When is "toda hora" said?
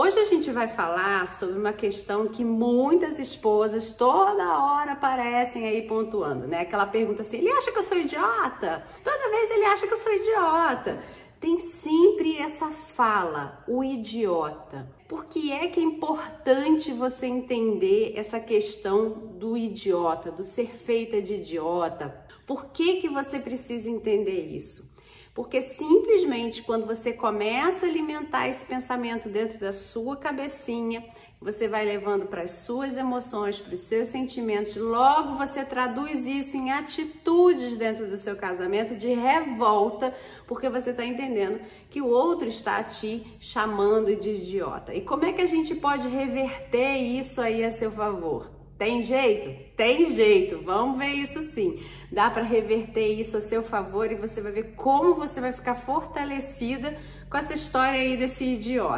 3.94-4.92